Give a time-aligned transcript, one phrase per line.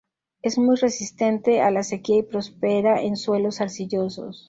[0.41, 4.39] Es muy resistente a la sequía y prospera en suelos arcillosos.